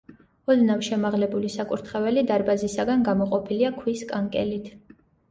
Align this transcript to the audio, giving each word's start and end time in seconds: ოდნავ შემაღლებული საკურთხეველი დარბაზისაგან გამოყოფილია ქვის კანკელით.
ოდნავ 0.51 0.79
შემაღლებული 0.85 1.51
საკურთხეველი 1.55 2.23
დარბაზისაგან 2.31 3.03
გამოყოფილია 3.09 3.69
ქვის 3.77 4.01
კანკელით. 4.13 4.73